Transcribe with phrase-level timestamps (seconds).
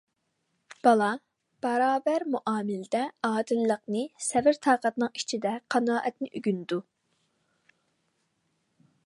[0.85, 1.09] بالا
[1.65, 6.83] باراۋەر مۇئامىلىدە ئادىللىقنى سەۋر-تاقەتنىڭ ئىچىدە قانائەتنى ئۆگىنىدۇ.